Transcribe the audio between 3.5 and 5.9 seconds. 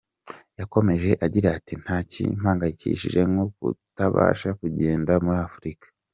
kutabasha kugenda muri Afurika.